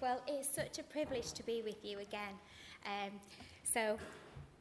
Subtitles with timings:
[0.00, 2.34] Well, it's such a privilege to be with you again.
[2.86, 3.10] Um,
[3.64, 3.98] so,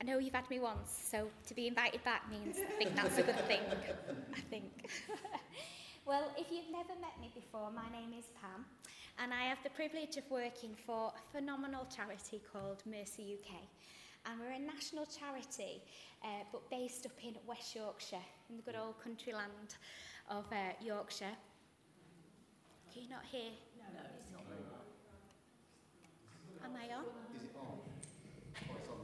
[0.02, 3.20] I know you've had me once, so to be invited back means I think that's
[3.20, 3.60] a good thing.
[4.36, 4.90] I think.
[6.08, 8.66] well, if you've never met me before, my name is Pam,
[9.20, 13.62] and I have the privilege of working for a phenomenal charity called Mercy UK.
[14.26, 15.84] And we're a national charity,
[16.24, 19.78] uh, but based up in West Yorkshire, in the good old country land
[20.32, 21.38] of uh, Yorkshire.
[22.92, 23.52] Can you not hear?
[23.78, 24.42] No, no, it's not.
[26.68, 27.06] Am I on?
[27.34, 27.80] Is it on?
[28.60, 29.00] Oh, it's on.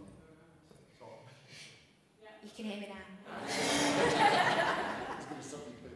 [2.43, 3.05] You can hear me now.
[3.47, 5.87] It's going to suddenly be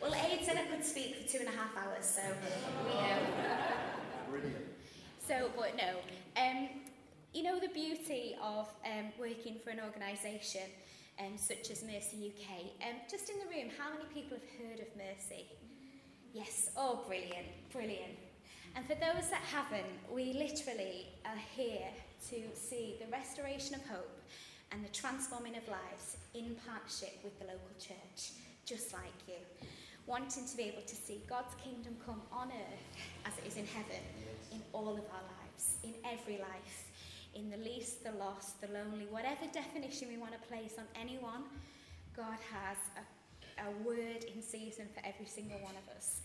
[0.00, 2.22] Well, Aid said I could speak for two and a half hours, so
[2.84, 3.18] we know.
[4.30, 4.66] brilliant.
[5.26, 5.96] So, but no.
[6.40, 6.68] Um,
[7.34, 10.70] you know the beauty of um, working for an organisation
[11.18, 12.88] um, such as Mercy UK.
[12.88, 15.46] Um, just in the room, how many people have heard of Mercy?
[16.32, 16.70] Yes.
[16.76, 18.14] Oh, brilliant, brilliant.
[18.76, 21.88] And for those that haven't, we literally are here
[22.28, 24.20] to see the restoration of hope
[24.70, 29.40] and the transforming of lives in partnership with the local church, just like you.
[30.06, 32.86] Wanting to be able to see God's kingdom come on earth
[33.24, 34.04] as it is in heaven,
[34.52, 36.84] in all of our lives, in every life,
[37.34, 41.44] in the least, the lost, the lonely, whatever definition we want to place on anyone,
[42.14, 46.20] God has a, a word in season for every single one of us.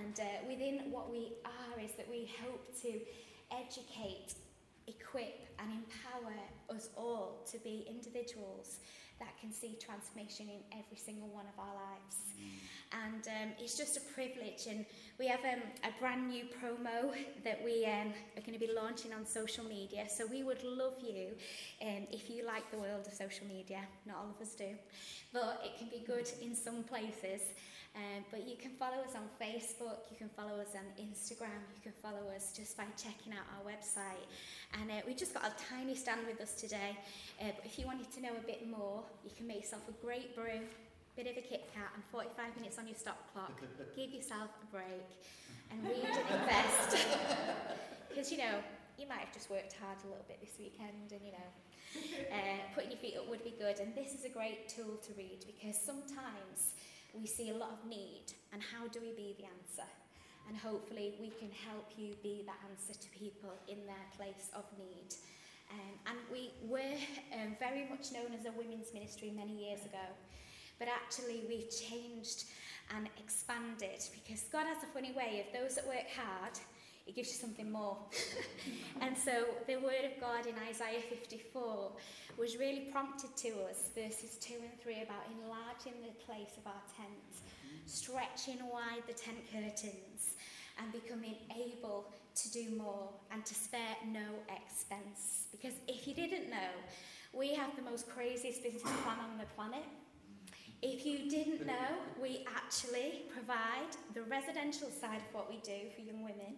[0.00, 3.00] And uh, within what we are is that we hope to
[3.52, 4.34] educate,
[4.86, 6.34] equip, and empower
[6.74, 8.80] us all to be individuals
[9.18, 12.16] that can see transformation in every single one of our lives.
[12.92, 14.66] And um, it's just a privilege.
[14.68, 14.84] And
[15.18, 19.12] we have um, a brand new promo that we um, are going to be launching
[19.12, 20.06] on social media.
[20.08, 21.28] So we would love you
[21.82, 23.80] um, if you like the world of social media.
[24.06, 24.70] Not all of us do,
[25.32, 27.42] but it can be good in some places.
[27.96, 31.82] Um, but you can follow us on Facebook, you can follow us on Instagram, you
[31.82, 34.30] can follow us just by checking out our website.
[34.80, 36.96] And uh, we've just got a tiny stand with us today.
[37.40, 40.06] Uh, but if you wanted to know a bit more, you can make yourself a
[40.06, 40.60] great brew,
[41.20, 43.52] bit of a Kit Kat, and 45 minutes on your stop clock.
[43.96, 45.04] Give yourself a break
[45.68, 46.96] and read and invest.
[48.10, 48.58] Because, you know,
[48.98, 51.50] you might have just worked hard a little bit this weekend and, you know,
[52.34, 53.78] uh, putting your feet up would be good.
[53.78, 56.74] And this is a great tool to read because sometimes
[57.14, 59.86] we see a lot of need and how do we be the answer?
[60.50, 64.66] And hopefully we can help you be that answer to people in their place of
[64.74, 65.14] need.
[65.70, 66.98] Um, and we were
[67.30, 70.02] um, very much known as a women's ministry many years ago.
[70.80, 72.46] But actually, we've changed
[72.96, 76.58] and expanded because God has a funny way of those that work hard,
[77.06, 77.98] it gives you something more.
[79.00, 81.92] and so the word of God in Isaiah 54
[82.38, 86.82] was really prompted to us, verses 2 and 3, about enlarging the place of our
[86.96, 87.44] tent,
[87.86, 90.36] stretching wide the tent curtains,
[90.78, 95.48] and becoming able to do more and to spare no expense.
[95.52, 96.72] Because if you didn't know,
[97.32, 99.84] we have the most craziest business plan on the planet.
[100.82, 106.00] If you didn't know, we actually provide the residential side of what we do for
[106.00, 106.56] young women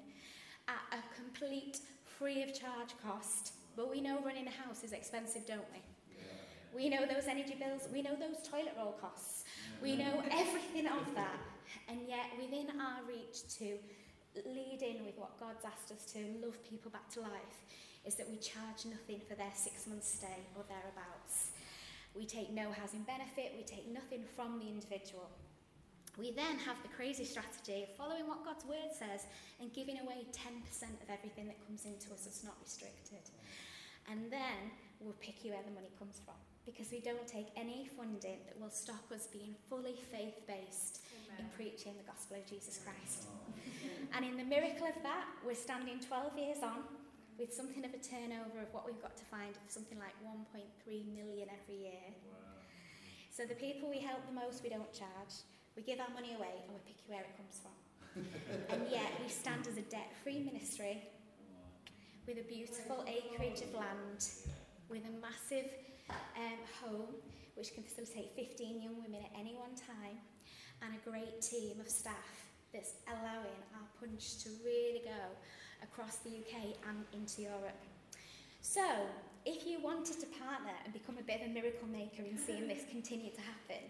[0.68, 3.54] at a complete free of charge cost.
[3.76, 5.82] But we know running a house is expensive, don't we?
[6.72, 9.44] We know those energy bills, we know those toilet roll costs,
[9.82, 11.40] we know everything of that.
[11.88, 13.76] And yet, within our reach to
[14.48, 17.58] lead in with what God's asked us to love people back to life,
[18.06, 21.50] is that we charge nothing for their six month stay or thereabouts.
[22.14, 25.30] We take no housing benefit, we take nothing from the individual.
[26.18, 29.24] We then have the crazy strategy of following what God's word says
[29.60, 30.60] and giving away 10%
[31.00, 33.24] of everything that comes into us that's not restricted.
[34.10, 34.68] And then
[35.00, 36.36] we'll pick you where the money comes from
[36.66, 41.00] because we don't take any funding that will stop us being fully faith based
[41.38, 43.26] in preaching the gospel of Jesus Christ.
[44.14, 46.84] and in the miracle of that, we're standing 12 years on
[47.38, 50.62] with something of a turnover of what we've got to find of something like 1.3
[51.14, 52.06] million every year.
[53.30, 55.48] So the people we help the most, we don't charge.
[55.76, 57.72] We give our money away and we pick you where it comes from.
[58.68, 61.08] and yet we stand as a debt free ministry
[62.26, 64.28] with a beautiful acreage of land,
[64.88, 65.72] with a massive
[66.10, 67.14] um, home
[67.54, 70.16] which can facilitate 15 young women at any one time,
[70.82, 75.36] and a great team of staff that's allowing our punch to really go
[75.82, 77.80] across the UK and into Europe.
[78.60, 78.84] So,
[79.44, 82.68] if you wanted to partner and become a bit of a miracle maker in seeing
[82.68, 83.82] this continue to happen,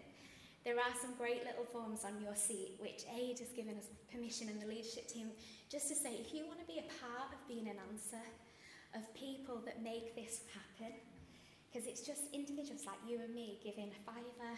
[0.65, 4.47] there are some great little forms on your seat which AID has given us permission
[4.47, 5.27] and the leadership team
[5.69, 8.23] just to say if you want to be a part of being an answer
[8.95, 10.93] of people that make this happen,
[11.67, 14.53] because it's just individuals like you and me giving a fiver,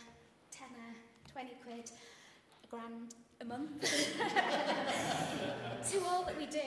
[0.52, 0.92] tenner,
[1.32, 1.92] 20 quid,
[2.64, 3.82] a grand, a month,
[5.92, 6.62] to all that we do,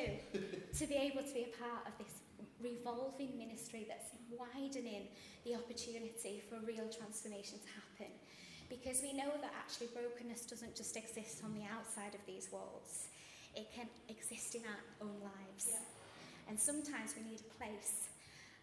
[0.79, 2.21] to be able to be a part of this
[2.61, 5.09] revolving ministry that's widening
[5.45, 8.13] the opportunity for real transformation to happen.
[8.69, 13.09] Because we know that actually brokenness doesn't just exist on the outside of these walls,
[13.57, 15.69] it can exist in our own lives.
[15.71, 15.79] Yeah.
[16.49, 18.09] And sometimes we need a place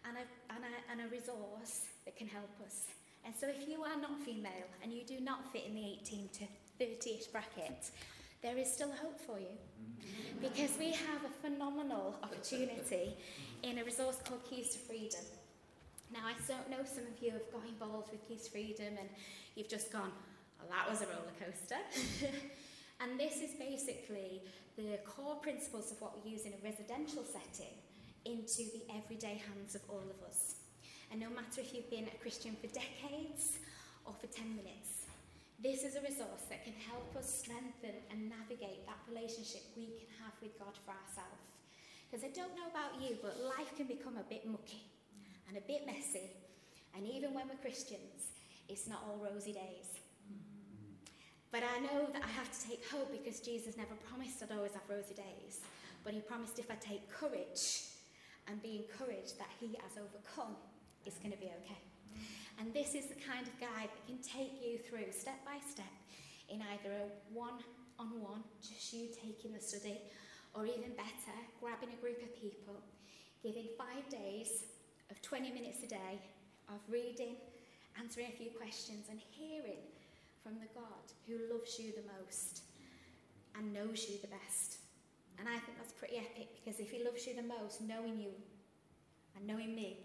[0.06, 2.86] and a, and, a, and a resource that can help us.
[3.24, 6.28] And so if you are not female and you do not fit in the 18
[6.38, 6.44] to
[6.80, 7.90] 30ish bracket,
[8.42, 9.56] there is still hope for you.
[10.40, 13.16] Because we have a phenomenal opportunity
[13.62, 15.24] in a resource called Keys to Freedom.
[16.12, 19.08] Now, I don't know some of you have got involved with Keys to Freedom and
[19.54, 20.12] you've just gone,
[20.58, 21.80] well, that was a roller coaster.
[23.00, 24.42] and this is basically
[24.76, 27.72] the core principles of what we use in a residential setting
[28.24, 30.56] into the everyday hands of all of us.
[31.10, 33.58] And no matter if you've been a Christian for decades
[34.04, 34.95] or for 10 minutes,
[35.62, 40.08] this is a resource that can help us strengthen and navigate that relationship we can
[40.20, 41.48] have with God for ourselves.
[42.06, 44.84] Because I don't know about you, but life can become a bit mucky
[45.48, 46.30] and a bit messy.
[46.94, 48.36] And even when we're Christians,
[48.68, 49.96] it's not all rosy days.
[51.50, 54.72] But I know that I have to take hope because Jesus never promised I'd always
[54.72, 55.64] have rosy days.
[56.04, 57.96] But he promised if I take courage
[58.46, 60.54] and be encouraged that he has overcome,
[61.04, 61.80] it's going to be okay.
[62.58, 65.92] And this is the kind of guide that can take you through step by step
[66.48, 67.60] in either a one
[67.98, 70.00] on one, just you taking the study,
[70.54, 72.80] or even better, grabbing a group of people,
[73.42, 74.64] giving five days
[75.10, 76.20] of 20 minutes a day
[76.68, 77.36] of reading,
[77.98, 79.84] answering a few questions, and hearing
[80.42, 82.62] from the God who loves you the most
[83.56, 84.78] and knows you the best.
[85.38, 88.32] And I think that's pretty epic because if he loves you the most, knowing you
[89.36, 89.98] and knowing me,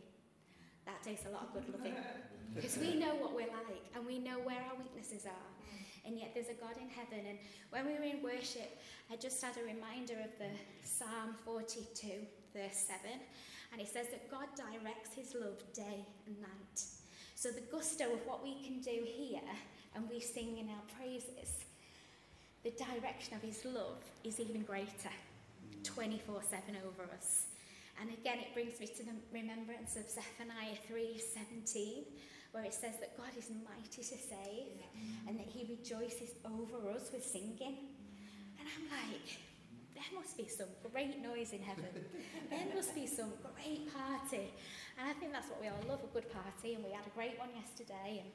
[0.85, 1.95] that takes a lot of good loving.
[2.55, 5.49] Because we know what we're like and we know where our weaknesses are.
[6.05, 7.25] And yet there's a God in heaven.
[7.27, 7.37] And
[7.69, 8.81] when we were in worship,
[9.11, 10.49] I just had a reminder of the
[10.83, 13.19] Psalm 42, verse 7.
[13.71, 16.81] And it says that God directs his love day and night.
[17.35, 19.41] So the gusto of what we can do here,
[19.95, 21.65] and we sing in our praises,
[22.63, 25.13] the direction of his love is even greater,
[25.83, 27.45] 24 7 over us.
[27.99, 32.05] And again, it brings me to the remembrance of Zephaniah 3:17,
[32.51, 34.75] where it says that God is mighty to save
[35.27, 37.77] and that he rejoices over us with singing.
[38.59, 39.39] And I'm like,
[39.95, 41.89] there must be some great noise in heaven.
[42.49, 44.51] there must be some great party.
[44.99, 46.75] And I think that's what we all love, a good party.
[46.75, 48.23] And we had a great one yesterday.
[48.23, 48.31] And,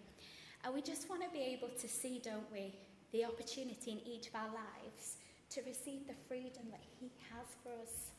[0.64, 2.72] and we just want to be able to see, don't we,
[3.12, 5.16] the opportunity in each of our lives
[5.50, 8.16] to receive the freedom that he has for us.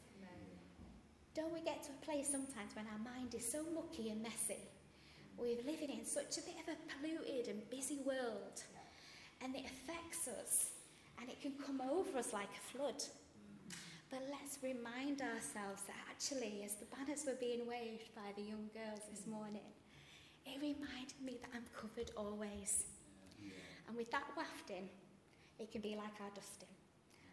[1.37, 4.57] Don't we get to a place sometimes when our mind is so mucky and messy?
[5.37, 8.63] We're living in such a bit of a polluted and busy world,
[9.43, 10.71] and it affects us,
[11.21, 13.03] and it can come over us like a flood.
[14.09, 18.69] But let's remind ourselves that actually, as the banners were being waved by the young
[18.73, 19.67] girls this morning,
[20.45, 22.85] it reminded me that I'm covered always.
[23.87, 24.89] And with that wafting,
[25.59, 26.73] it can be like our dusting.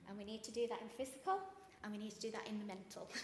[0.08, 1.40] And we need to do that in physical,
[1.82, 3.08] and we need to do that in the mental.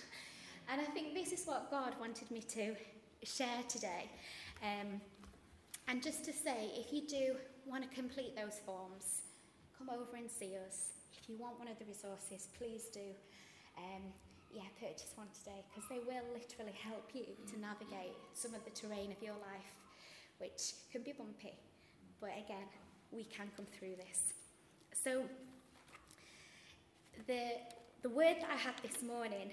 [0.73, 2.76] And I think this is what God wanted me to
[3.25, 4.09] share today.
[4.62, 5.01] Um,
[5.89, 7.37] and just to say, if you do
[7.67, 9.23] want to complete those forms,
[9.77, 10.93] come over and see us.
[11.21, 13.15] If you want one of the resources, please do.
[13.77, 14.03] Um,
[14.53, 18.71] yeah, purchase one today because they will literally help you to navigate some of the
[18.71, 19.71] terrain of your life,
[20.38, 21.55] which can be bumpy.
[22.21, 22.67] But again,
[23.12, 24.35] we can come through this.
[24.93, 25.23] So,
[27.26, 27.52] the,
[28.02, 29.50] the word that I had this morning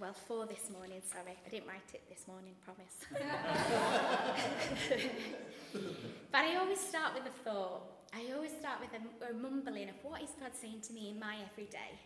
[0.00, 1.36] well, for this morning, sorry.
[1.46, 2.96] I didn't write it this morning, promise.
[6.32, 7.82] but I always start with a thought.
[8.12, 11.18] I always start with a, a mumbling of what is God saying to me in
[11.18, 11.98] my everyday.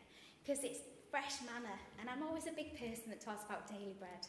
[0.45, 0.81] Because it's
[1.11, 1.73] fresh manna.
[2.01, 4.27] And I'm always a big person that talks about daily bread.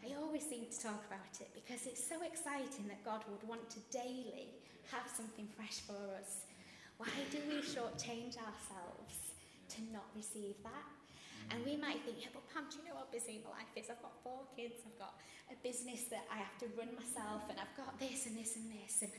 [0.00, 3.68] I always seem to talk about it because it's so exciting that God would want
[3.70, 4.56] to daily
[4.90, 6.48] have something fresh for us.
[6.96, 9.36] Why do we shortchange ourselves
[9.68, 11.01] to not receive that?
[11.50, 13.90] And we might think, yeah, but Pam, do you know how busy my life is?
[13.90, 15.18] I've got four kids, I've got
[15.50, 18.70] a business that I have to run myself, and I've got this and this and
[18.70, 19.02] this.
[19.02, 19.12] And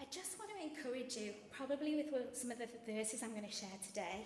[0.00, 3.52] I just want to encourage you, probably with some of the verses I'm going to
[3.52, 4.24] share today,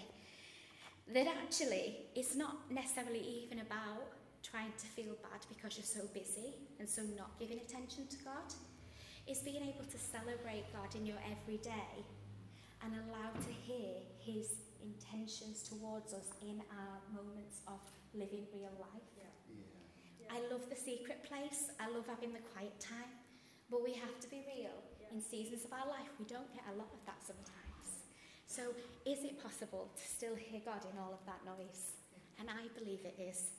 [1.12, 4.08] that actually it's not necessarily even about
[4.42, 8.48] trying to feel bad because you're so busy and so not giving attention to God.
[9.26, 12.04] It's being able to celebrate God in your everyday
[12.82, 14.52] and allow to hear His
[14.84, 17.80] intentions towards us in our moments of
[18.12, 19.08] living real life.
[19.16, 19.32] Yeah.
[20.20, 20.36] Yeah.
[20.36, 21.72] I love the secret place.
[21.80, 23.10] I love having the quiet time.
[23.72, 24.76] But we have to be real.
[25.00, 25.16] Yeah.
[25.16, 28.04] In seasons of our life, we don't get a lot of that sometimes.
[28.46, 28.70] So,
[29.04, 31.96] is it possible to still hear God in all of that noise?
[32.38, 33.50] And I believe it is.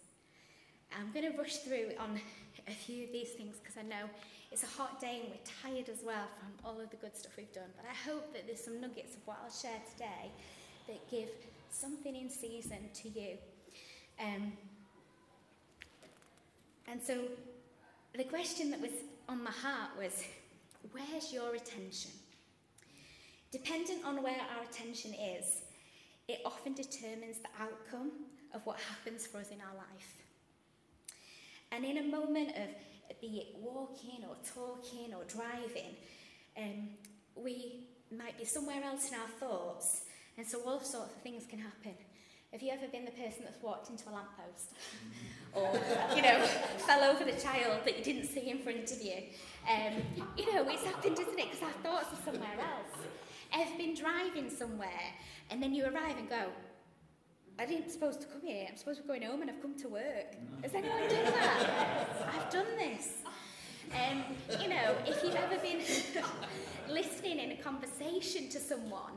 [0.94, 2.20] I'm going to rush through on
[2.67, 4.08] a few of these things because I know
[4.51, 7.34] it's a hot day and we're tired as well from all of the good stuff
[7.36, 7.67] we've done.
[7.75, 10.32] But I hope that there's some nuggets of what I'll share today
[10.88, 11.30] that give
[11.72, 13.38] something in season to you.
[14.20, 14.54] Um,
[16.88, 17.20] and so
[18.15, 18.92] the question that was
[19.27, 20.24] on my heart was
[20.92, 22.12] where's your attention?
[23.51, 25.62] Dependent on where our attention is,
[26.27, 28.12] it often determines the outcome
[28.54, 30.15] of what happens for us in our life.
[31.72, 35.96] And in a moment of be it walking or talking or driving,
[36.58, 36.89] um,
[37.36, 40.04] we might be somewhere else in our thoughts,
[40.38, 41.94] and so all sorts of things can happen.
[42.51, 44.74] Have you ever been the person that's walked into a lamppost?
[45.54, 45.70] or,
[46.15, 46.39] you know,
[46.77, 49.24] fell over the child that you didn't see in front of you?
[49.70, 50.01] Um,
[50.38, 51.51] you know, it's happened, isn't it?
[51.51, 53.06] Because our thoughts are somewhere else.
[53.54, 55.13] Ever been driving somewhere
[55.50, 56.46] and then you arrive and go,
[57.58, 58.68] I didn't supposed to come here.
[58.70, 60.36] I'm supposed to be going home and I've come to work.
[60.62, 62.34] Has anyone done that?
[62.36, 63.13] I've done this.
[63.94, 64.24] Um,
[64.62, 65.80] you know, if you've ever been
[66.89, 69.13] listening in a conversation to someone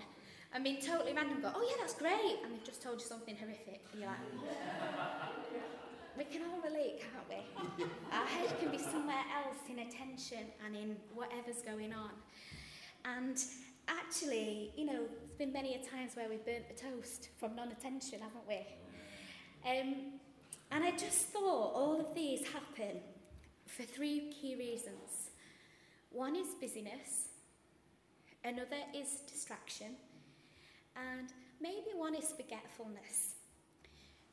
[0.53, 3.37] and been totally random, go, oh yeah, that's great, and they've just told you something
[3.37, 4.19] horrific, and you're like,
[6.17, 7.85] we can all relate, can't we?
[8.13, 12.11] Our head can be somewhere else in attention and in whatever's going on.
[13.05, 13.41] And
[13.87, 18.19] actually, you know, there's been many a times where we've burnt the toast from non-attention,
[18.21, 18.67] haven't we?
[19.65, 19.95] Um,
[20.73, 23.01] and I just thought all of these happen
[23.67, 25.31] for three key reasons.
[26.11, 27.29] One is busyness,
[28.45, 29.95] another is distraction,
[30.99, 33.39] and maybe one is forgetfulness.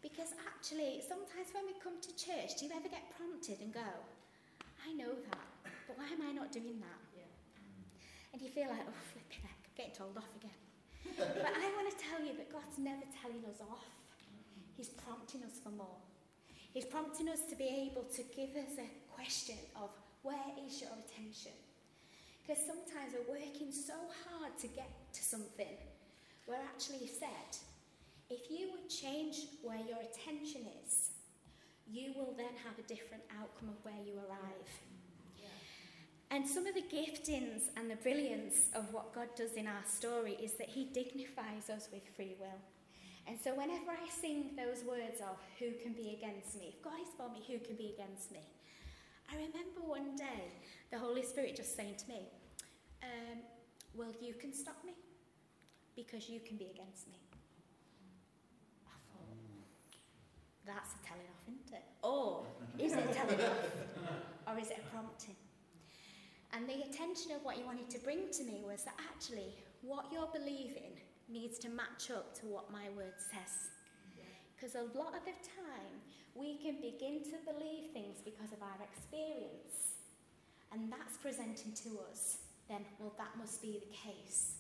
[0.02, 3.90] Because actually, sometimes when we come to church, do you ever get prompted and go,
[4.86, 5.50] I know that,
[5.90, 7.02] but why am I not doing that?
[7.18, 7.26] Yeah.
[8.34, 10.60] And you feel like, oh, flipping heck, I'm getting told off again.
[11.18, 13.90] but I want to tell you that God's never telling us off.
[14.78, 16.02] He's prompting us for more.
[16.74, 19.90] He's prompting us to be able to give us a question of
[20.22, 21.56] where is your attention?
[22.44, 23.96] Because sometimes we're working so
[24.28, 25.78] hard to get to something
[26.46, 27.58] where actually said,
[28.30, 31.12] if you would change where your attention is,
[31.88, 34.70] you will then have a different outcome of where you arrive.
[36.32, 40.36] And some of the giftings and the brilliance of what God does in our story
[40.42, 42.60] is that He dignifies us with free will.
[43.28, 47.00] And so, whenever I sing those words of who can be against me, if God
[47.02, 48.42] is for me, who can be against me?
[49.32, 50.52] I remember one day
[50.92, 52.28] the Holy Spirit just saying to me,
[53.04, 53.40] um,
[53.94, 54.94] Well, you can stop me
[55.96, 57.20] because you can be against me.
[58.88, 59.28] I thought,
[60.66, 61.84] that's a telling off, isn't it?
[62.04, 62.46] Or
[62.80, 63.58] is it a telling off?
[64.48, 65.36] Or is it a prompting?
[66.54, 70.06] And the attention of what he wanted to bring to me was that actually, what
[70.14, 73.74] you're believing needs to match up to what my word says.
[74.56, 76.00] Because a lot of the time,
[76.36, 80.00] we can begin to believe things because of our experience,
[80.72, 82.38] and that's presenting to us,
[82.70, 84.56] then, well, that must be the case.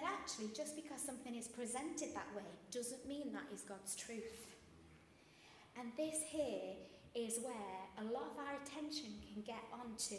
[0.00, 4.56] But actually, just because something is presented that way doesn't mean that is God's truth.
[5.78, 6.72] And this here
[7.14, 10.16] is where a lot of our attention can get onto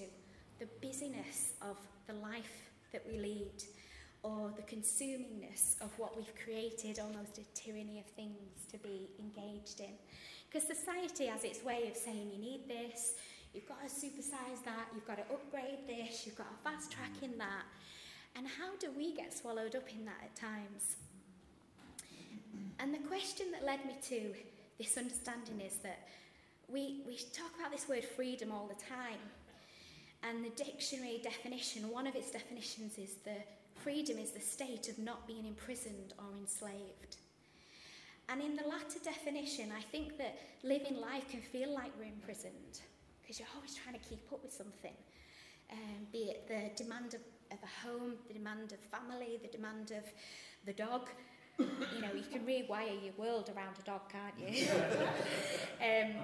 [0.60, 3.64] the busyness of the life that we lead
[4.22, 9.80] or the consumingness of what we've created, almost a tyranny of things to be engaged
[9.80, 9.94] in.
[10.48, 13.16] Because society has its way of saying you need this,
[13.52, 17.24] you've got to supersize that, you've got to upgrade this, you've got to fast track
[17.24, 17.64] in that.
[18.36, 20.96] And how do we get swallowed up in that at times?
[22.80, 24.34] And the question that led me to
[24.80, 26.08] this understanding is that
[26.68, 29.20] we, we talk about this word freedom all the time.
[30.24, 33.38] And the dictionary definition, one of its definitions is the
[33.76, 37.18] freedom is the state of not being imprisoned or enslaved.
[38.30, 42.80] And in the latter definition, I think that living life can feel like we're imprisoned
[43.22, 44.94] because you're always trying to keep up with something,
[45.72, 49.92] um, be it the demand of of a home, the demand of family, the demand
[49.92, 50.04] of
[50.66, 51.10] the dog.
[51.60, 54.68] you know, you can rewire your world around a dog, can't you?
[55.82, 56.16] um,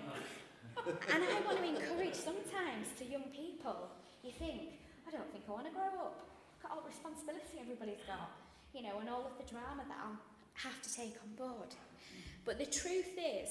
[0.85, 3.89] and I want to encourage sometimes to young people,
[4.23, 6.29] you think, I don't think I want to grow up.
[6.61, 8.31] Got all the responsibility everybody's got,
[8.73, 10.19] you know, and all of the drama that I'll
[10.53, 11.75] have to take on board.
[12.45, 13.49] But the truth is,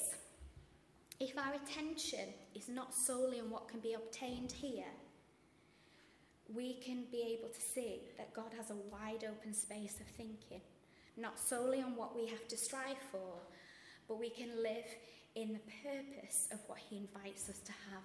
[1.19, 4.91] if our attention is not solely on what can be obtained here,
[6.53, 10.61] we can be able to see that God has a wide open space of thinking,
[11.17, 13.39] not solely on what we have to strive for,
[14.07, 14.85] but we can live
[15.35, 18.03] in the purpose of what He invites us to have.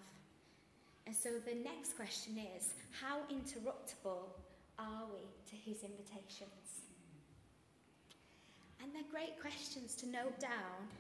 [1.07, 4.31] And so the next question is how interruptible
[4.79, 6.87] are we to His invitations?
[8.83, 10.91] And they're great questions to note down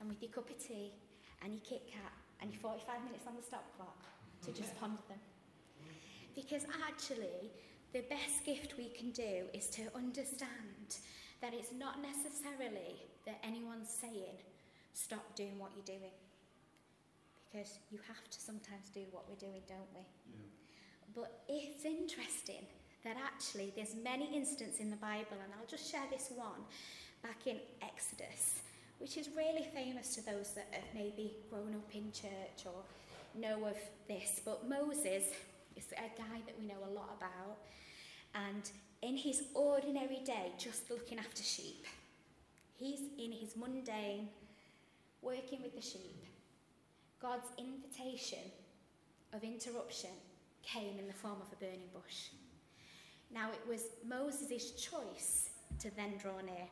[0.00, 0.92] and with your cup of tea
[1.42, 4.06] and your Kit Kat and your 45 minutes on the stop clock
[4.44, 5.18] to just ponder them.
[6.38, 7.50] Because actually,
[7.92, 11.02] the best gift we can do is to understand
[11.42, 14.38] that it's not necessarily that anyone's saying,
[14.92, 16.14] stop doing what you're doing.
[17.50, 20.06] Because you have to sometimes do what we're doing, don't we?
[20.30, 20.46] Yeah.
[21.12, 22.64] But it's interesting
[23.02, 26.62] that actually there's many instances in the Bible, and I'll just share this one
[27.20, 28.62] back in Exodus,
[28.98, 32.84] which is really famous to those that have maybe grown up in church or
[33.34, 33.76] know of
[34.06, 34.40] this.
[34.44, 35.24] But Moses
[35.78, 37.58] is a guy that we know a lot about,
[38.34, 38.70] and
[39.02, 41.86] in his ordinary day, just looking after sheep,
[42.76, 44.28] he's in his mundane,
[45.22, 46.24] working with the sheep.
[47.22, 48.50] God's invitation
[49.32, 50.10] of interruption
[50.62, 52.30] came in the form of a burning bush.
[53.32, 56.66] Now, it was Moses' choice to then draw near.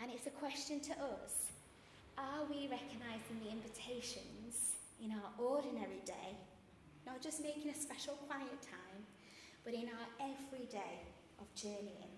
[0.00, 1.52] And it's a question to us
[2.16, 6.36] are we recognising the invitations in our ordinary day,
[7.06, 9.00] not just making a special quiet time,
[9.64, 11.04] but in our everyday
[11.40, 12.16] of journeying?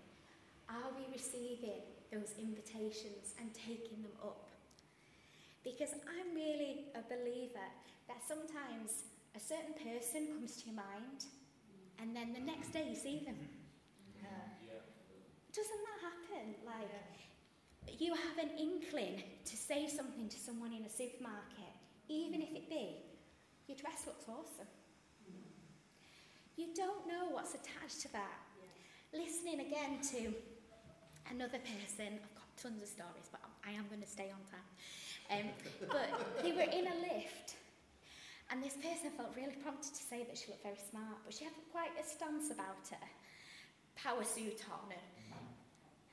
[0.68, 4.48] Are we receiving those invitations and taking them up?
[5.62, 7.68] Because I'm really a believer
[8.08, 11.26] that sometimes a certain person comes to your mind
[12.00, 13.36] and then the next day you see them.
[15.56, 16.54] Doesn't that happen?
[16.68, 21.72] Like, you have an inkling to say something to someone in a supermarket,
[22.08, 22.96] even if it be,
[23.68, 24.70] your dress looks awesome.
[26.56, 28.40] You don't know what's attached to that.
[29.12, 30.32] Listening again to
[31.30, 34.70] another person, I've got tons of stories, but I am going to stay on time.
[35.26, 35.46] Um,
[35.90, 36.08] but
[36.42, 37.58] they were in a lift,
[38.50, 41.42] and this person felt really prompted to say that she looked very smart, but she
[41.42, 43.06] had quite a stance about her,
[43.98, 45.02] power suit on, and,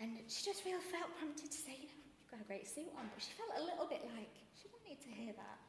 [0.02, 2.90] and she just really felt prompted to say, you know, you've got a great suit
[2.98, 5.60] on, but she felt a little bit like, she didn't need to hear that.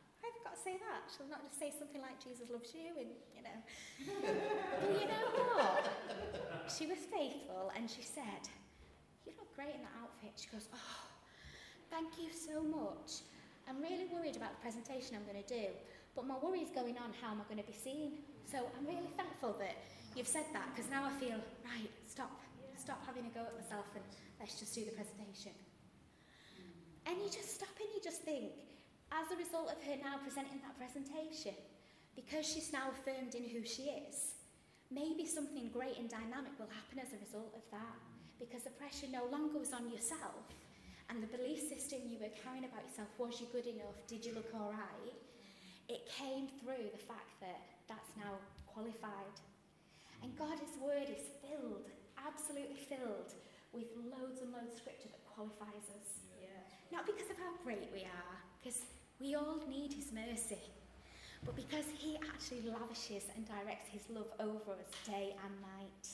[0.44, 1.08] Got to say that.
[1.08, 3.58] She'll not just say something like Jesus loves you, and you know.
[4.84, 5.26] but you know
[5.56, 5.88] what?
[6.68, 8.44] She was faithful, and she said,
[9.24, 11.00] "You look great in that outfit." She goes, "Oh,
[11.88, 13.24] thank you so much.
[13.64, 15.72] I'm really worried about the presentation I'm going to do,
[16.12, 18.20] but my worry is going on how am I going to be seen.
[18.44, 19.80] So I'm really thankful that
[20.12, 21.88] you've said that because now I feel right.
[22.04, 22.30] Stop,
[22.76, 24.04] stop having a go at myself, and
[24.38, 25.56] let's just do the presentation."
[27.06, 28.52] And you just stop and you just think,
[29.14, 31.54] as a result of her now presenting that presentation,
[32.18, 34.34] because she's now affirmed in who she is,
[34.90, 37.98] maybe something great and dynamic will happen as a result of that.
[38.42, 40.42] Because the pressure no longer was on yourself,
[41.06, 43.94] and the belief system you were carrying about yourself was you good enough?
[44.10, 45.14] Did you look all right?
[45.86, 49.38] It came through the fact that that's now qualified.
[50.22, 51.86] And God's word is filled,
[52.18, 53.36] absolutely filled,
[53.70, 56.24] with loads and loads of scripture that qualifies us.
[56.40, 56.58] Yeah.
[56.90, 58.82] Not because of how great we are, because
[59.24, 60.60] we all need His mercy,
[61.46, 66.06] but because He actually lavishes and directs His love over us day and night.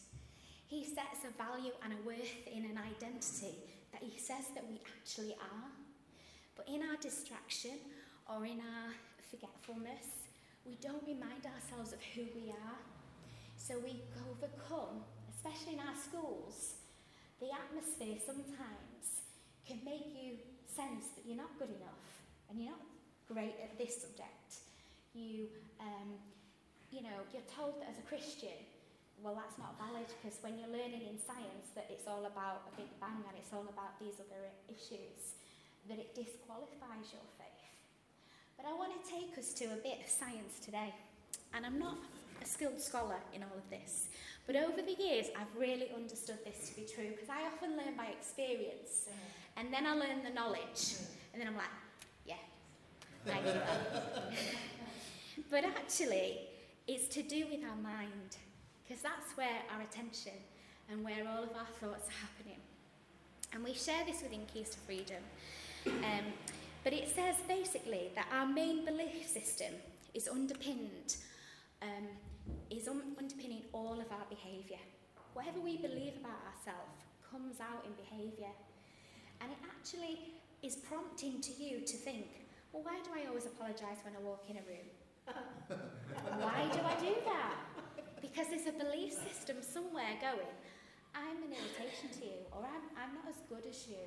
[0.68, 3.58] He sets a value and a worth in an identity
[3.90, 5.70] that He says that we actually are.
[6.54, 7.82] But in our distraction
[8.30, 8.94] or in our
[9.28, 10.30] forgetfulness,
[10.64, 12.80] we don't remind ourselves of who we are.
[13.56, 15.02] So we overcome,
[15.34, 16.78] especially in our schools,
[17.40, 19.26] the atmosphere sometimes
[19.66, 22.06] can make you sense that you're not good enough
[22.48, 22.89] and you're not
[23.32, 24.66] great at this subject.
[25.14, 25.46] You,
[25.78, 26.18] um,
[26.90, 28.58] you know, you're told that as a Christian,
[29.22, 32.76] well, that's not valid because when you're learning in science that it's all about a
[32.76, 35.38] big bang and it's all about these other issues,
[35.88, 37.50] that it disqualifies your faith.
[38.56, 40.92] But I want to take us to a bit of science today.
[41.54, 41.98] And I'm not
[42.42, 44.08] a skilled scholar in all of this,
[44.46, 47.96] but over the years I've really understood this to be true because I often learn
[47.96, 49.08] by experience
[49.56, 50.96] and then I learn the knowledge
[51.32, 51.74] and then I'm like,
[52.24, 53.09] yeah, I know that.
[55.50, 56.40] But actually,
[56.86, 58.36] it's to do with our mind
[58.82, 60.32] because that's where our attention
[60.90, 62.58] and where all of our thoughts are happening.
[63.52, 65.22] And we share this within Keys to Freedom.
[65.86, 66.32] Um,
[66.84, 69.74] but it says basically that our main belief system
[70.14, 71.16] is underpinned,
[71.82, 72.06] um,
[72.70, 74.78] is un- underpinning all of our behaviour.
[75.34, 78.52] Whatever we believe about ourselves comes out in behaviour.
[79.40, 80.18] And it actually
[80.62, 82.26] is prompting to you to think,
[82.72, 84.88] well, why do I always apologise when I walk in a room?
[86.38, 87.54] why do I do that?
[88.20, 90.54] Because there's a belief system somewhere going,
[91.14, 94.04] I'm an irritation to you, or I'm, I'm not as good as you.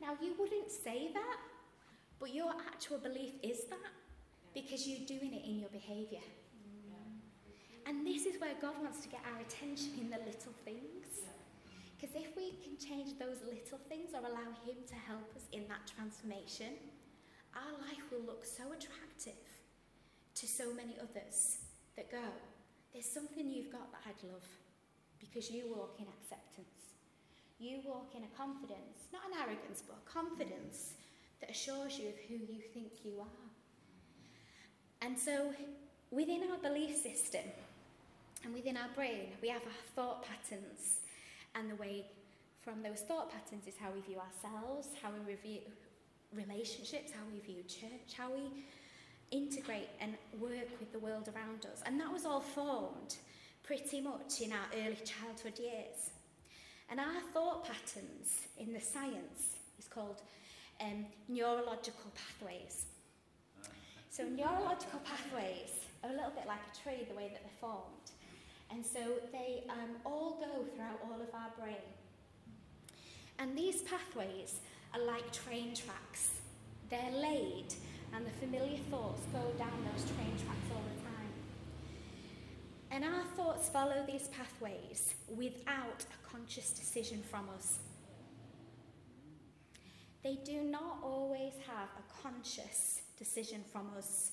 [0.00, 1.38] Now, you wouldn't say that,
[2.18, 3.92] but your actual belief is that
[4.54, 6.24] because you're doing it in your behaviour.
[7.86, 11.26] And this is where God wants to get our attention in the little things.
[11.98, 15.66] Because if we can change those little things or allow Him to help us in
[15.68, 16.78] that transformation,
[17.54, 19.40] our life will look so attractive
[20.34, 21.58] to so many others
[21.96, 22.28] that go,
[22.92, 24.46] There's something you've got that I'd love
[25.18, 26.96] because you walk in acceptance.
[27.58, 30.94] You walk in a confidence, not an arrogance, but a confidence
[31.40, 33.46] that assures you of who you think you are.
[35.02, 35.52] And so,
[36.10, 37.44] within our belief system
[38.44, 41.00] and within our brain, we have our thought patterns
[41.54, 42.06] and the way
[42.62, 45.60] from those thought patterns is how we view ourselves, how we review
[46.34, 48.64] relationships, how we view church, how we
[49.30, 51.82] integrate and work with the world around us.
[51.86, 53.16] And that was all formed
[53.62, 56.10] pretty much in our early childhood years.
[56.90, 60.22] And our thought patterns in the science is called
[60.80, 62.86] um, neurological pathways.
[64.10, 65.70] So neurological pathways
[66.02, 68.10] are a little bit like a tree, the way that they're formed.
[68.72, 69.00] And so
[69.32, 71.76] they um, all go throughout all of our brain.
[73.38, 74.60] And these pathways
[74.94, 76.30] are like train tracks.
[76.88, 77.74] They're laid,
[78.14, 81.10] and the familiar thoughts go down those train tracks all the time.
[82.90, 87.78] And our thoughts follow these pathways without a conscious decision from us.
[90.22, 94.32] They do not always have a conscious decision from us.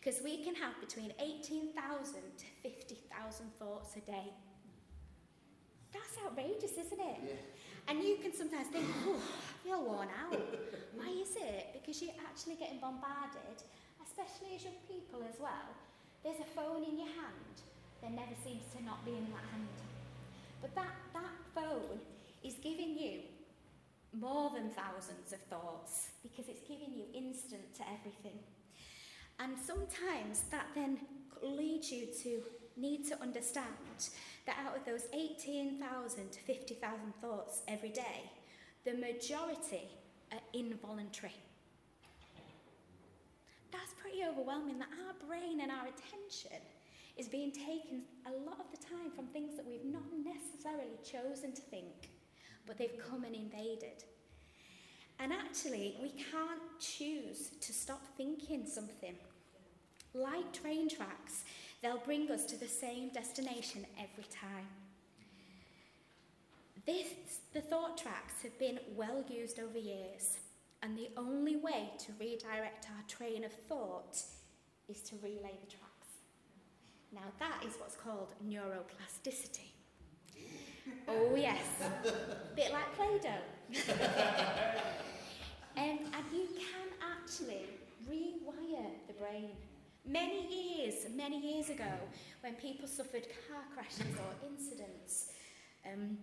[0.00, 4.32] Because we can have between 18,000 to 50,000 thoughts a day.
[5.92, 6.93] That's outrageous, isn't it?
[7.94, 10.42] And you can sometimes think, oh, I feel worn out.
[10.98, 11.78] Why is it?
[11.78, 13.62] Because you're actually getting bombarded,
[14.02, 15.70] especially as young people as well.
[16.24, 17.54] There's a phone in your hand.
[18.02, 19.70] There never seems to not be in that hand.
[20.60, 22.00] But that, that phone
[22.42, 23.20] is giving you
[24.12, 28.40] more than thousands of thoughts because it's giving you instant to everything.
[29.38, 30.98] And sometimes that then
[31.42, 32.42] leads you to
[32.76, 34.02] need to understand
[34.46, 38.30] that out of those 18,000 to 50,000 thoughts every day,
[38.84, 39.88] the majority
[40.32, 41.34] are involuntary.
[43.72, 46.60] That's pretty overwhelming that our brain and our attention
[47.16, 51.52] is being taken a lot of the time from things that we've not necessarily chosen
[51.52, 52.10] to think,
[52.66, 54.04] but they've come and invaded.
[55.20, 59.14] And actually, we can't choose to stop thinking something.
[60.12, 61.44] Like train tracks,
[61.84, 64.66] they'll bring us to the same destination every time.
[66.86, 67.08] This,
[67.52, 70.38] the thought tracks have been well used over years,
[70.82, 74.16] and the only way to redirect our train of thought
[74.88, 76.08] is to relay the tracks.
[77.12, 79.68] Now, that is what's called neuroplasticity.
[81.06, 81.62] Oh, yes.
[82.06, 83.28] A bit like Play Doh.
[85.76, 87.66] um, and you can actually
[88.10, 89.50] rewire the brain.
[90.06, 91.92] Many years, many years ago,
[92.42, 95.32] when people suffered car crashes or incidents,
[95.90, 96.18] um,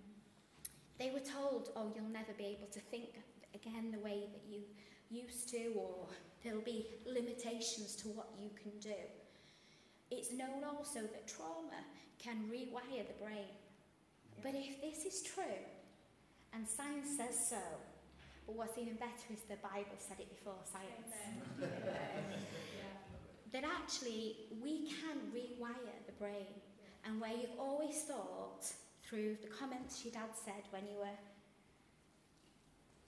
[0.99, 3.19] they were told, oh, you'll never be able to think
[3.55, 4.61] again the way that you
[5.09, 6.07] used to, or
[6.43, 8.99] there'll be limitations to what you can do.
[10.11, 11.81] It's known also that trauma
[12.19, 13.49] can rewire the brain.
[14.43, 15.43] But if this is true,
[16.53, 17.61] and science says so,
[18.45, 21.71] but what's even better is the Bible said it before science.
[23.53, 26.55] That actually we can rewire the brain.
[27.05, 28.65] And where you've always thought,
[29.03, 31.19] through the comments your dad said when you were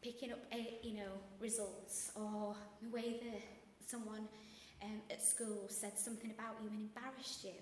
[0.02, 3.42] picking up, uh, you know, results, or the way that
[3.88, 4.28] someone
[4.84, 7.56] um, at school said something about you and embarrassed you,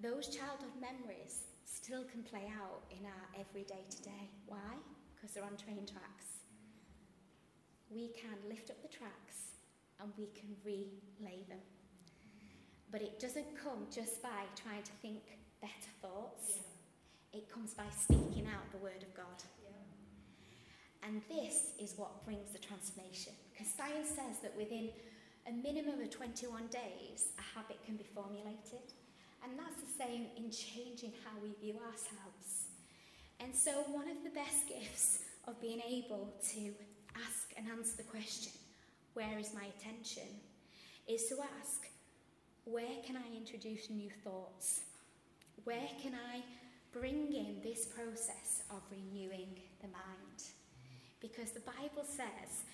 [0.00, 4.30] those childhood memories still can play out in our everyday today.
[4.46, 4.78] Why?
[5.14, 6.40] Because they're on train tracks.
[7.90, 9.55] We can lift up the tracks
[10.00, 11.62] and we can relay them.
[12.90, 15.22] But it doesn't come just by trying to think
[15.60, 16.56] better thoughts.
[16.56, 17.40] Yeah.
[17.40, 19.42] It comes by speaking out the word of God.
[19.62, 21.08] Yeah.
[21.08, 23.32] And this is what brings the transformation.
[23.52, 24.90] Because science says that within
[25.48, 28.92] a minimum of 21 days, a habit can be formulated.
[29.42, 32.66] And that's the same in changing how we view ourselves.
[33.40, 36.72] And so, one of the best gifts of being able to
[37.14, 38.52] ask and answer the question,
[39.16, 40.28] Where is my attention?
[41.08, 41.88] is to ask,
[42.64, 44.82] Where can I introduce new thoughts?
[45.64, 46.42] Where can I
[46.92, 50.40] bring in this process of renewing the mind?
[51.20, 52.68] Because the Bible says,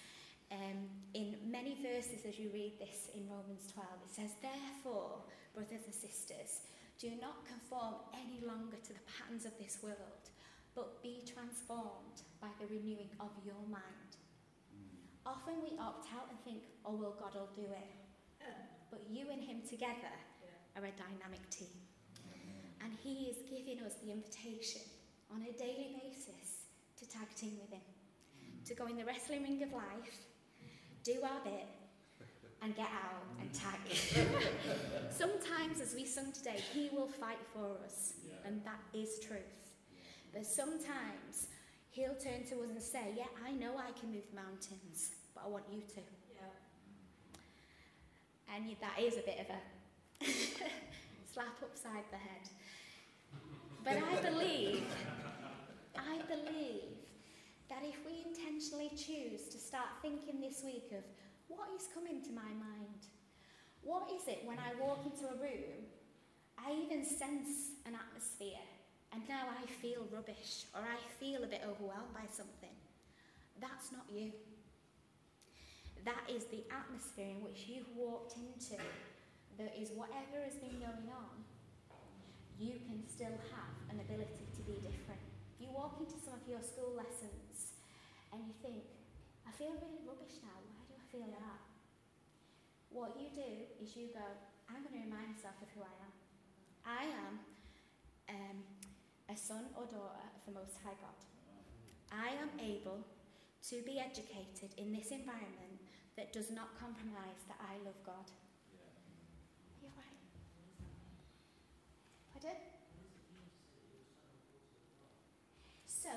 [0.50, 5.22] um, in many verses as you read this in Romans 12, it says, Therefore,
[5.55, 6.66] brothers and sisters,
[6.98, 10.26] do not conform any longer to the patterns of this world,
[10.74, 14.16] but be transformed by the renewing of your mind.
[15.25, 17.89] Often we opt out and think, oh, well, God will do it.
[18.91, 20.13] But you and Him together
[20.77, 21.69] are a dynamic team.
[22.83, 24.83] And He is giving us the invitation
[25.33, 26.67] on a daily basis
[26.99, 27.81] to tag team with him,
[28.67, 30.19] to go in the wrestling ring of life,
[31.03, 31.67] do our bit,
[32.63, 33.81] and get out and tag.
[35.11, 39.41] Sometimes, as we sung today, He will fight for us, and that is truth.
[40.33, 41.49] But sometimes
[41.92, 45.48] He'll turn to us and say, Yeah, I know I can move mountains, but I
[45.48, 46.00] want you to.
[46.35, 47.37] Yeah.
[48.55, 49.61] And that is a bit of a
[51.33, 52.48] slap upside the head.
[53.85, 54.85] But I believe,
[55.96, 56.96] I believe
[57.68, 61.05] that if we intentionally choose to start thinking this week of
[61.48, 63.05] what is coming to my mind,
[63.83, 65.85] what is it when I walk into a room,
[66.57, 68.64] I even sense an atmosphere,
[69.12, 72.72] and now I feel rubbish or I feel a bit overwhelmed by something.
[73.61, 74.33] That's not you.
[76.05, 78.81] That is the atmosphere in which you've walked into.
[79.61, 81.44] That is whatever has been going on,
[82.59, 85.20] you can still have an ability to be different.
[85.61, 87.77] You walk into some of your school lessons
[88.33, 88.83] and you think,
[89.44, 90.57] I feel really rubbish now.
[90.72, 91.61] Why do I feel that?
[92.88, 94.25] What you do is you go,
[94.72, 96.12] I'm going to remind myself of who I am.
[96.83, 97.33] I am
[98.33, 98.59] um,
[99.33, 101.16] a son or daughter of the Most High God.
[102.12, 103.01] I am able
[103.73, 105.81] to be educated in this environment
[106.16, 108.29] that does not compromise that I love God.
[109.81, 110.21] You're right.
[112.37, 112.61] Pardon?
[115.87, 116.12] So,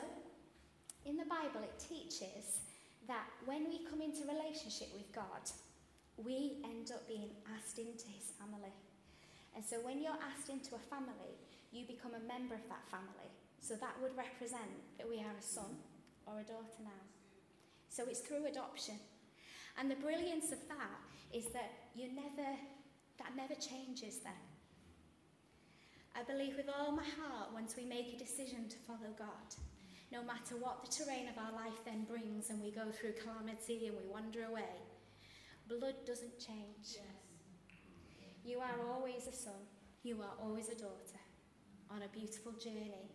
[1.06, 2.60] in the Bible, it teaches
[3.08, 5.48] that when we come into relationship with God,
[6.18, 8.76] we end up being asked into his family.
[9.56, 11.40] And so when you're asked into a family,
[11.76, 13.30] you become a member of that family.
[13.60, 15.76] So that would represent that we are a son
[16.26, 17.04] or a daughter now.
[17.90, 18.96] So it's through adoption.
[19.78, 21.00] And the brilliance of that
[21.34, 22.48] is that you never,
[23.20, 24.40] that never changes then.
[26.16, 29.52] I believe with all my heart, once we make a decision to follow God,
[30.14, 33.88] no matter what the terrain of our life then brings and we go through calamity
[33.88, 34.80] and we wander away,
[35.68, 36.96] blood doesn't change.
[36.96, 37.04] Yes.
[38.46, 39.68] You are always a son,
[40.04, 41.25] you are always a daughter
[41.90, 43.12] on a beautiful journey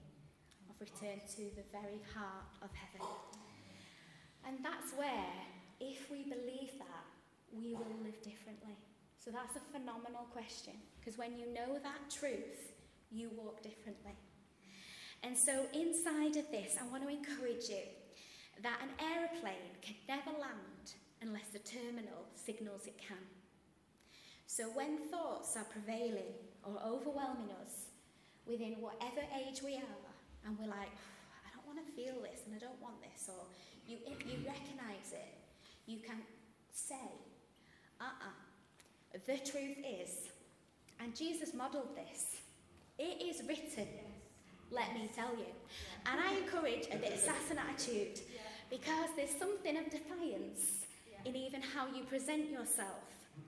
[0.68, 3.06] of return to the very heart of heaven.
[4.46, 5.32] And that's where
[5.80, 7.06] if we believe that,
[7.52, 8.76] we will live differently.
[9.18, 12.72] So that's a phenomenal question because when you know that truth,
[13.10, 14.14] you walk differently.
[15.22, 17.84] And so, inside of this, I want to encourage you
[18.62, 23.18] that an aeroplane can never land unless the terminal signals it can.
[24.46, 27.89] So, when thoughts are prevailing or overwhelming us
[28.46, 30.04] within whatever age we are,
[30.46, 30.92] and we're like,
[31.44, 33.44] I don't want to feel this and I don't want this, or
[33.86, 35.34] you, you recognize it,
[35.86, 36.18] you can
[36.72, 36.94] say,
[38.00, 38.28] uh uh-uh.
[39.14, 40.30] uh the truth is,
[41.00, 42.36] and Jesus modeled this,
[42.98, 43.88] it is written,
[44.70, 45.50] let me tell you.
[46.06, 48.20] And I encourage a bit of sass attitude
[48.70, 50.86] because there's something of defiance
[51.24, 53.02] in even how you present yourself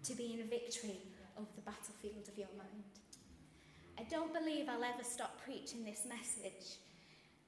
[0.04, 0.98] to be in victory
[1.38, 3.01] over the battlefield of your mind.
[4.02, 6.82] I don't believe I'll ever stop preaching this message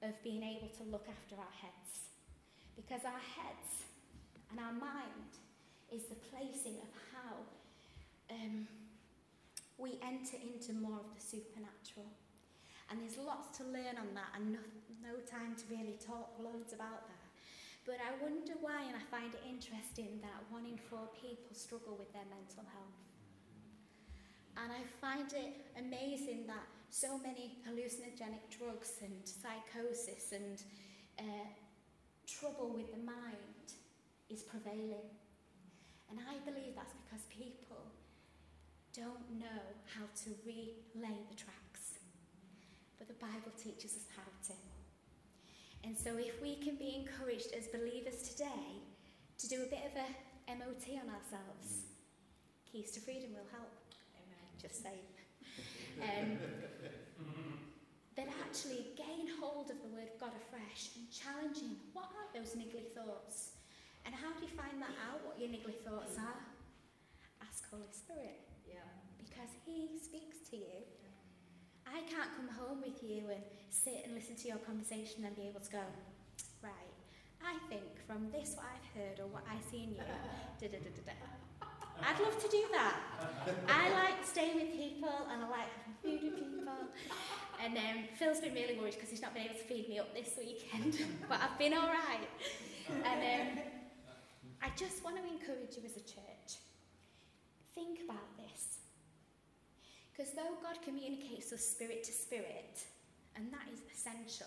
[0.06, 2.14] of being able to look after our heads
[2.78, 3.82] because our heads
[4.54, 5.34] and our mind
[5.90, 7.42] is the placing of how
[8.30, 8.70] um,
[9.82, 12.06] we enter into more of the supernatural.
[12.86, 14.62] And there's lots to learn on that, and no,
[15.02, 17.26] no time to really talk loads about that.
[17.82, 21.98] But I wonder why, and I find it interesting that one in four people struggle
[21.98, 23.13] with their mental health.
[24.64, 30.62] And I find it amazing that so many hallucinogenic drugs and psychosis and
[31.18, 31.44] uh,
[32.26, 33.76] trouble with the mind
[34.30, 35.04] is prevailing.
[36.08, 37.84] And I believe that's because people
[38.96, 42.00] don't know how to relay the tracks.
[42.96, 44.54] But the Bible teaches us how to.
[45.84, 48.80] And so if we can be encouraged as believers today
[49.36, 51.84] to do a bit of a MOT on ourselves,
[52.64, 53.83] Keys to Freedom will help.
[54.64, 55.04] Just saying.
[56.00, 56.40] Um,
[58.16, 62.56] then actually gain hold of the Word of God afresh and challenging what are those
[62.56, 63.60] niggly thoughts?
[64.08, 66.40] And how do you find that out, what your niggly thoughts are?
[67.44, 68.40] Ask Holy Spirit.
[68.64, 68.88] Yeah.
[69.20, 70.80] Because He speaks to you.
[71.84, 75.44] I can't come home with you and sit and listen to your conversation and be
[75.44, 75.84] able to go,
[76.62, 76.96] right,
[77.44, 80.00] I think from this what I've heard or what I see in you,
[80.60, 81.43] da da da da da.
[82.02, 82.96] I'd love to do that.
[83.68, 86.72] I like staying with people and I like having food with people.
[87.62, 90.12] And um, Phil's been really worried because he's not been able to feed me up
[90.14, 92.28] this weekend, but I've been all right.
[93.04, 93.64] And um,
[94.62, 96.58] I just want to encourage you as a church.
[97.74, 98.78] Think about this.
[100.12, 102.84] Because though God communicates us spirit to spirit,
[103.36, 104.46] and that is essential,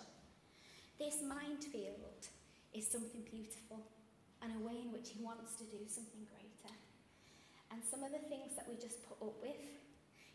[0.99, 2.27] This minefield
[2.73, 3.85] is something beautiful
[4.41, 6.46] and a way in which He wants to do something greater.
[7.77, 9.61] And some of the things that we just put up with,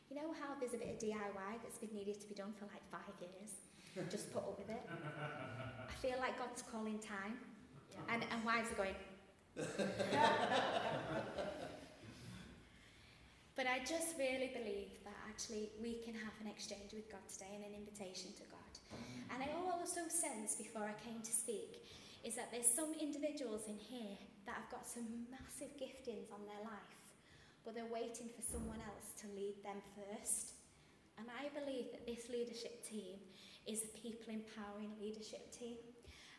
[0.07, 2.71] you know how there's a bit of DIY that's been needed to be done for
[2.71, 3.51] like five years?
[4.07, 4.79] Just put up with it.
[4.87, 7.35] I feel like God's calling time.
[8.07, 8.95] And, and wives are going,
[13.59, 17.59] but I just really believe that actually we can have an exchange with God today
[17.59, 18.71] and an invitation to God.
[19.35, 21.83] And I also sense before I came to speak
[22.23, 24.15] is that there's some individuals in here
[24.47, 27.02] that have got some massive giftings on their life,
[27.65, 30.59] but they're waiting for someone else to lead them first.
[31.19, 33.21] And I believe that this leadership team
[33.67, 35.77] is a people empowering leadership team.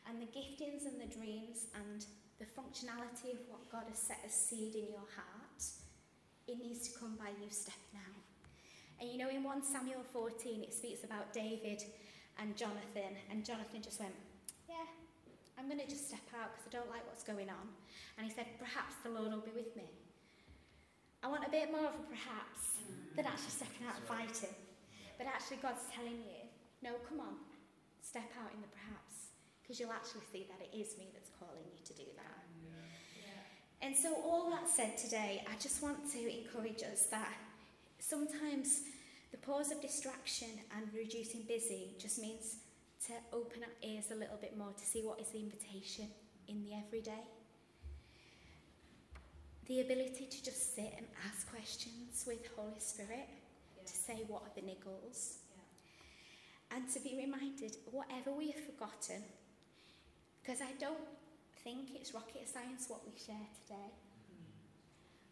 [0.07, 2.05] And the giftings and the dreams and
[2.39, 5.63] the functionality of what God has set as seed in your heart,
[6.47, 8.19] it needs to come by you stepping out.
[8.99, 11.83] And you know, in 1 Samuel 14, it speaks about David
[12.39, 14.13] and Jonathan, and Jonathan just went,
[14.67, 14.87] Yeah,
[15.57, 17.67] I'm going to just step out because I don't like what's going on.
[18.17, 19.87] And he said, Perhaps the Lord will be with me.
[21.23, 23.15] I want a bit more of a perhaps mm.
[23.15, 24.55] than actually stepping out and fighting.
[25.17, 26.43] But actually, God's telling you,
[26.83, 27.39] No, come on,
[28.03, 29.31] step out in the perhaps
[29.61, 32.43] because you'll actually see that it is me that's calling you to do that.
[33.15, 33.87] Yeah.
[33.87, 37.31] And so, all that said today, I just want to encourage us that
[37.99, 38.83] sometimes
[39.31, 42.57] the pause of distraction and reducing busy just means
[43.07, 46.07] to open our ears a little bit more to see what is the invitation
[46.47, 47.23] in the everyday.
[49.67, 53.85] The ability to just sit and ask questions with Holy Spirit yeah.
[53.85, 55.39] to say what are the niggles.
[55.55, 56.75] Yeah.
[56.75, 59.23] And to be reminded, whatever we have forgotten,
[60.43, 61.07] because I don't
[61.63, 63.95] think it's rocket science what we share today.
[63.95, 64.51] Mm-hmm.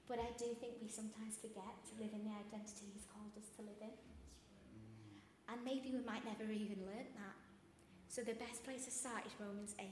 [0.07, 3.51] But I do think we sometimes forget to live in the identity He's called us
[3.59, 3.91] to live in.
[3.91, 5.51] Mm.
[5.51, 7.35] And maybe we might never even learn that.
[8.07, 9.87] So the best place to start is Romans 8.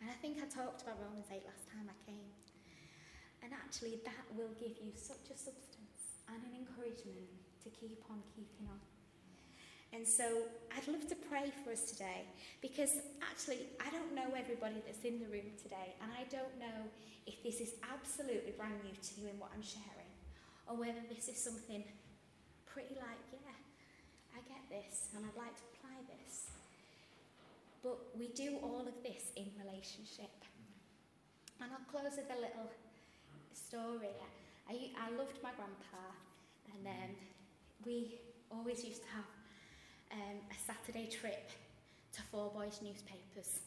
[0.00, 2.32] And I think I talked about Romans 8 last time I came.
[3.42, 7.30] And actually, that will give you such a substance and an encouragement
[7.62, 8.80] to keep on keeping on.
[9.92, 10.44] And so
[10.76, 12.26] I'd love to pray for us today
[12.60, 16.90] because actually I don't know everybody that's in the room today and I don't know
[17.24, 20.10] if this is absolutely brand new to you in what I'm sharing
[20.68, 21.82] or whether this is something
[22.66, 23.56] pretty like, yeah,
[24.36, 26.50] I get this and I'd like to apply this.
[27.82, 30.34] But we do all of this in relationship.
[31.62, 32.68] And I'll close with a little
[33.56, 34.14] story.
[34.68, 36.04] I, I loved my grandpa
[36.74, 37.10] and um,
[37.84, 39.30] we always used to have
[40.12, 41.50] um, a Saturday trip
[42.12, 43.60] to Forbuoys newspapers.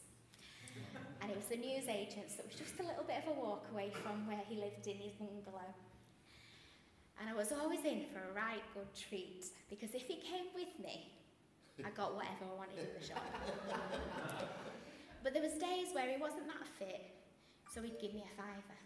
[1.20, 3.66] and it was the news agents that was just a little bit of a walk
[3.72, 5.74] away from where he lived in his bungalow.
[7.20, 10.72] And I was always in for a right good treat because if he came with
[10.82, 11.12] me,
[11.84, 13.24] I got whatever I wanted in the shop.
[15.22, 17.12] but there was days where he wasn't that fit,
[17.72, 18.78] so he'd give me a fiver.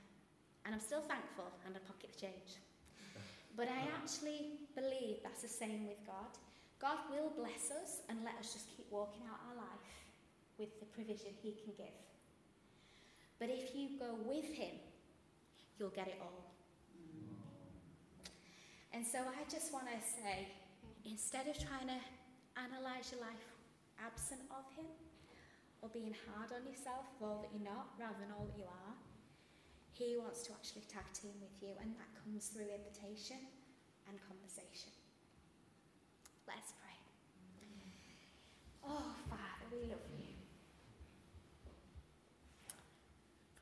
[0.64, 2.61] And I'm still thankful and I pocket the change.
[3.57, 6.33] But I actually believe that's the same with God.
[6.81, 9.94] God will bless us and let us just keep walking out our life
[10.59, 11.98] with the provision He can give.
[13.38, 14.74] But if you go with Him,
[15.79, 16.50] you'll get it all.
[18.92, 20.48] And so I just want to say
[21.05, 21.98] instead of trying to
[22.57, 23.42] analyse your life
[23.98, 24.87] absent of Him
[25.83, 28.66] or being hard on yourself for all that you're not rather than all that you
[28.66, 28.94] are,
[29.94, 33.38] He wants to actually tag team with you, and that comes through invitation
[34.11, 34.90] and conversation.
[36.50, 36.98] Let's pray.
[38.83, 40.35] Oh, Father, we love you.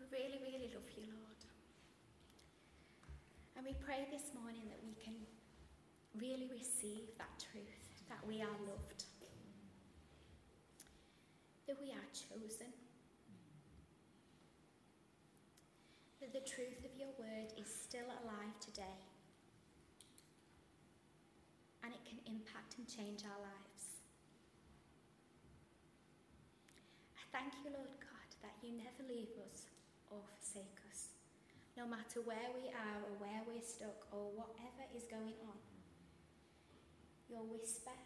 [0.01, 1.41] We really, really love you, Lord.
[3.57, 5.15] And we pray this morning that we can
[6.17, 9.05] really receive that truth that we are loved,
[11.67, 12.69] that we are chosen,
[16.33, 19.05] the truth of your word is still alive today
[21.85, 24.01] and it can impact and change our lives.
[27.21, 29.69] I thank you, Lord God, that you never leave us
[30.09, 31.13] or forsake us,
[31.77, 35.61] no matter where we are or where we're stuck or whatever is going on.
[37.29, 37.97] Your whisper,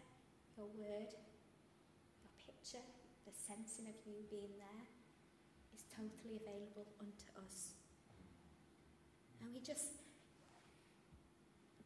[0.58, 2.82] your word, your picture,
[3.22, 4.86] the sensing of you being there
[5.78, 7.78] is totally available unto us.
[9.66, 9.98] Just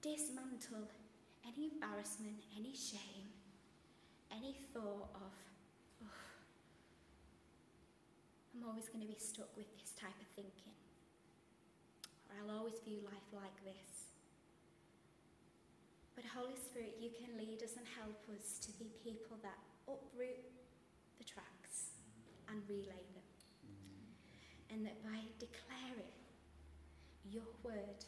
[0.03, 0.85] dismantle
[1.49, 3.33] any embarrassment, any shame,
[4.31, 5.33] any thought of,
[6.05, 6.21] oh,
[8.53, 10.77] I'm always going to be stuck with this type of thinking,
[12.29, 14.13] or I'll always view life like this.
[16.15, 19.57] But Holy Spirit, you can lead us and help us to be people that
[19.89, 20.45] uproot
[21.17, 21.97] the tracks
[22.45, 23.31] and relay them.
[23.65, 24.77] Mm-hmm.
[24.77, 26.20] And that by declaring
[27.31, 28.03] your word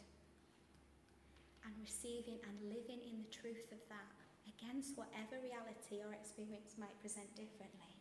[1.63, 4.11] and receiving and living in the truth of that
[4.43, 7.95] against whatever reality or experience might present differently,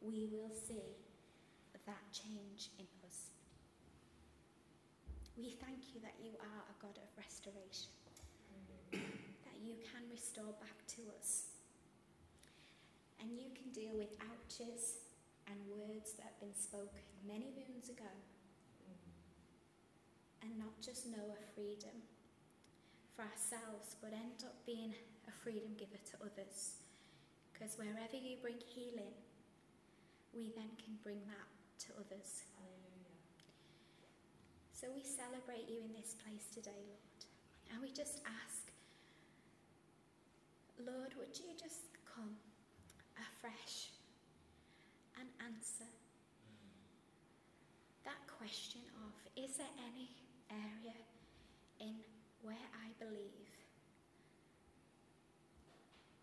[0.00, 0.94] we will see
[1.86, 3.34] that change in us.
[5.34, 7.90] We thank you that you are a God of restoration,
[8.94, 11.50] that you can restore back to us.
[13.20, 15.02] And you can deal with ouches
[15.50, 18.08] and words that have been spoken many moons ago
[20.42, 21.96] and not just know a freedom
[23.14, 24.94] for ourselves, but end up being
[25.28, 26.80] a freedom giver to others.
[27.52, 29.12] Because wherever you bring healing,
[30.32, 31.48] we then can bring that
[31.86, 32.44] to others.
[34.80, 37.20] So we celebrate you in this place today, Lord.
[37.68, 38.72] And we just ask,
[40.80, 42.32] Lord, would you just come
[43.20, 43.92] afresh
[45.20, 46.72] and answer mm.
[48.08, 50.08] that question of is there any
[50.50, 50.98] area
[51.80, 51.94] in
[52.42, 53.48] where I believe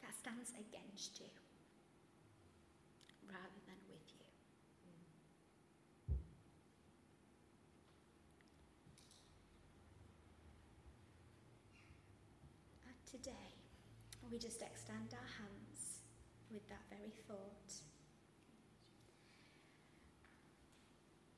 [0.02, 1.32] that stands against you
[3.28, 4.26] rather than with you?
[13.10, 13.56] Today,
[14.30, 16.04] we just extend our hands
[16.52, 17.72] with that very thought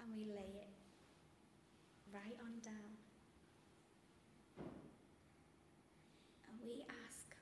[0.02, 0.79] and we lay it
[2.14, 2.98] right on down.
[6.50, 7.36] And we ask,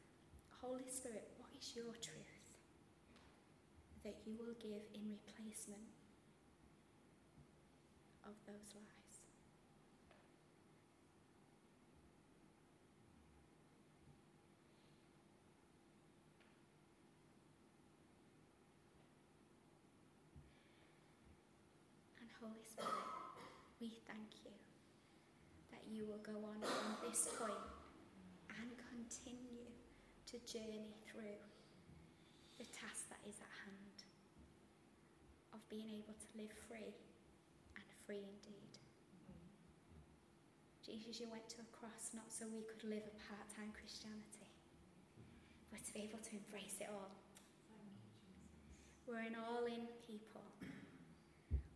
[0.62, 2.58] Holy Spirit, what is your truth
[4.04, 5.88] that you will give in replacement
[8.26, 9.22] of those lies?
[22.20, 23.07] And Holy Spirit,
[23.80, 24.54] we thank you
[25.70, 27.62] that you will go on from this point
[28.58, 29.70] and continue
[30.26, 31.38] to journey through
[32.58, 33.98] the task that is at hand
[35.54, 36.90] of being able to live free
[37.78, 38.74] and free indeed.
[40.82, 44.50] Jesus, you went to a cross not so we could live a part time Christianity,
[45.70, 47.14] but to be able to embrace it all.
[49.06, 50.44] We're an all in people,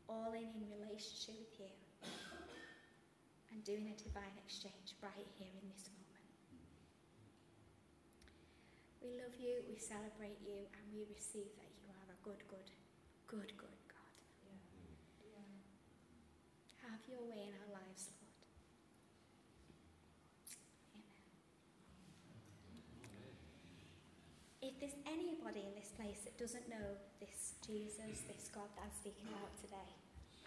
[0.10, 1.81] all in in relationship with you,
[3.52, 6.02] and doing a divine exchange right here in this moment.
[9.04, 12.70] We love you, we celebrate you, and we receive that you are a good, good,
[13.28, 14.14] good, good God.
[16.86, 18.41] Have your way in our lives, Lord.
[20.95, 21.26] Amen.
[24.62, 28.95] If there's anybody in this place that doesn't know this Jesus, this God that I'm
[28.97, 29.91] speaking about today,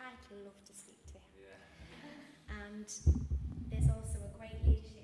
[0.00, 1.13] I'd love to speak to.
[2.62, 2.86] And
[3.70, 5.03] there's also a great leadership